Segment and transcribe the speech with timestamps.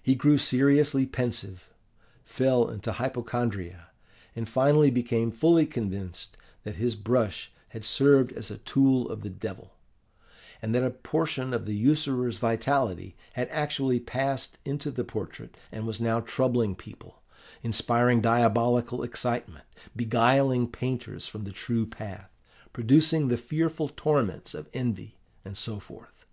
[0.00, 1.68] He grew seriously pensive,
[2.24, 3.88] fell into hypochondria,
[4.36, 9.28] and finally became fully convinced that his brush had served as a tool of the
[9.28, 9.72] Devil;
[10.62, 15.84] and that a portion of the usurer's vitality had actually passed into the portrait, and
[15.84, 17.20] was now troubling people,
[17.64, 22.30] inspiring diabolical excitement, beguiling painters from the true path,
[22.72, 26.24] producing the fearful torments of envy, and so forth.